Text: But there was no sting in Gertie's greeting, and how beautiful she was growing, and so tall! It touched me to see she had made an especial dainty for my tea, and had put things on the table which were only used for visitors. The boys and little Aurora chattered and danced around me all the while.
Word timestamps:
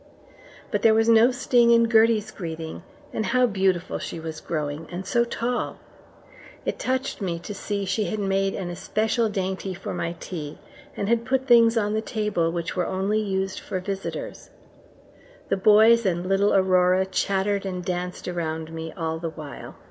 But 0.71 0.81
there 0.81 0.95
was 0.95 1.07
no 1.07 1.29
sting 1.29 1.69
in 1.69 1.87
Gertie's 1.87 2.31
greeting, 2.31 2.81
and 3.13 3.23
how 3.23 3.45
beautiful 3.45 3.99
she 3.99 4.19
was 4.19 4.41
growing, 4.41 4.87
and 4.91 5.05
so 5.05 5.23
tall! 5.23 5.77
It 6.65 6.79
touched 6.79 7.21
me 7.21 7.37
to 7.37 7.53
see 7.53 7.85
she 7.85 8.05
had 8.05 8.17
made 8.17 8.55
an 8.55 8.71
especial 8.71 9.29
dainty 9.29 9.75
for 9.75 9.93
my 9.93 10.15
tea, 10.19 10.57
and 10.97 11.07
had 11.07 11.23
put 11.23 11.45
things 11.45 11.77
on 11.77 11.93
the 11.93 12.01
table 12.01 12.51
which 12.51 12.75
were 12.75 12.87
only 12.87 13.19
used 13.19 13.59
for 13.59 13.79
visitors. 13.79 14.49
The 15.49 15.57
boys 15.57 16.03
and 16.03 16.27
little 16.27 16.51
Aurora 16.51 17.05
chattered 17.05 17.63
and 17.63 17.85
danced 17.85 18.27
around 18.27 18.73
me 18.73 18.91
all 18.97 19.19
the 19.19 19.29
while. 19.29 19.75